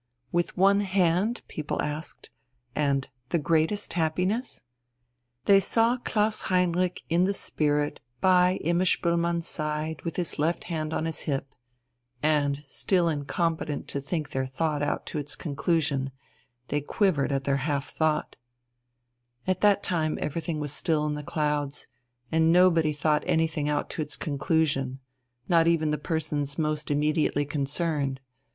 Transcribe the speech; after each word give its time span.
"With 0.31 0.57
one 0.57 0.79
hand?" 0.79 1.43
people 1.47 1.79
asked, 1.79 2.31
and 2.75 3.07
"the 3.29 3.37
greatest 3.37 3.93
happiness?" 3.93 4.63
They 5.45 5.59
saw 5.59 5.97
Klaus 5.97 6.41
Heinrich 6.49 7.03
in 7.07 7.25
the 7.25 7.35
spirit 7.35 7.99
by 8.19 8.55
Imma 8.63 8.85
Spoelmann's 8.87 9.47
side 9.47 10.01
with 10.01 10.15
his 10.15 10.39
left 10.39 10.63
hand 10.63 10.91
on 10.91 11.05
his 11.05 11.19
hip, 11.29 11.53
and, 12.23 12.57
still 12.65 13.07
incompetent 13.07 13.87
to 13.89 14.01
think 14.01 14.31
their 14.31 14.47
thought 14.47 14.81
out 14.81 15.05
to 15.05 15.19
its 15.19 15.35
conclusion, 15.35 16.09
they 16.69 16.81
quivered 16.81 17.31
at 17.31 17.43
their 17.43 17.57
half 17.57 17.91
thought. 17.91 18.37
At 19.45 19.61
that 19.61 19.83
time 19.83 20.17
everything 20.19 20.59
was 20.59 20.73
still 20.73 21.05
in 21.05 21.13
the 21.13 21.21
clouds, 21.21 21.85
and 22.31 22.51
nobody 22.51 22.91
thought 22.91 23.23
anything 23.27 23.69
out 23.69 23.87
to 23.91 24.01
its 24.01 24.17
conclusion 24.17 24.99
not 25.47 25.67
even 25.67 25.91
the 25.91 25.99
persons 25.99 26.57
most 26.57 26.89
immediately 26.89 27.45
concerned. 27.45 28.19